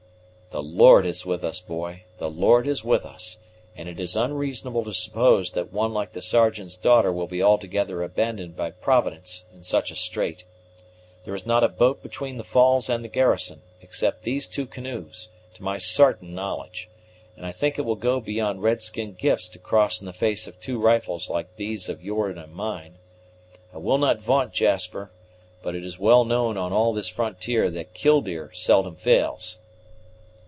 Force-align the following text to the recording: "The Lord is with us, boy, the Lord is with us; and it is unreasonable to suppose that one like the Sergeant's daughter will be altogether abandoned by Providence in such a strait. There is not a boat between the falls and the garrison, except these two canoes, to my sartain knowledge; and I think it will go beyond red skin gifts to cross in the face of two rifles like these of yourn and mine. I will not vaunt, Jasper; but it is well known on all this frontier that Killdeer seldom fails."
"The 0.51 0.61
Lord 0.61 1.05
is 1.05 1.25
with 1.25 1.45
us, 1.45 1.61
boy, 1.61 2.03
the 2.17 2.29
Lord 2.29 2.67
is 2.67 2.83
with 2.83 3.05
us; 3.05 3.37
and 3.73 3.87
it 3.87 4.01
is 4.01 4.17
unreasonable 4.17 4.83
to 4.83 4.93
suppose 4.93 5.51
that 5.51 5.71
one 5.71 5.93
like 5.93 6.11
the 6.11 6.21
Sergeant's 6.21 6.75
daughter 6.75 7.09
will 7.09 7.25
be 7.25 7.41
altogether 7.41 8.03
abandoned 8.03 8.57
by 8.57 8.71
Providence 8.71 9.45
in 9.53 9.63
such 9.63 9.91
a 9.91 9.95
strait. 9.95 10.43
There 11.23 11.33
is 11.33 11.45
not 11.45 11.63
a 11.63 11.69
boat 11.69 12.03
between 12.03 12.35
the 12.35 12.43
falls 12.43 12.89
and 12.89 13.01
the 13.01 13.07
garrison, 13.07 13.61
except 13.81 14.23
these 14.23 14.45
two 14.45 14.65
canoes, 14.65 15.29
to 15.53 15.63
my 15.63 15.77
sartain 15.77 16.35
knowledge; 16.35 16.89
and 17.37 17.45
I 17.45 17.53
think 17.53 17.79
it 17.79 17.85
will 17.85 17.95
go 17.95 18.19
beyond 18.19 18.61
red 18.61 18.81
skin 18.81 19.13
gifts 19.13 19.47
to 19.51 19.57
cross 19.57 20.01
in 20.01 20.05
the 20.05 20.11
face 20.11 20.47
of 20.47 20.59
two 20.59 20.79
rifles 20.81 21.29
like 21.29 21.55
these 21.55 21.87
of 21.87 22.03
yourn 22.03 22.37
and 22.37 22.51
mine. 22.53 22.95
I 23.73 23.77
will 23.77 23.97
not 23.97 24.19
vaunt, 24.19 24.51
Jasper; 24.51 25.11
but 25.63 25.75
it 25.75 25.85
is 25.85 25.97
well 25.97 26.25
known 26.25 26.57
on 26.57 26.73
all 26.73 26.91
this 26.91 27.07
frontier 27.07 27.69
that 27.69 27.93
Killdeer 27.93 28.51
seldom 28.51 28.97
fails." 28.97 29.57